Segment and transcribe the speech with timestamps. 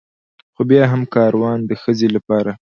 [0.53, 2.51] خو بيا هم کاروان د ښځې لپاره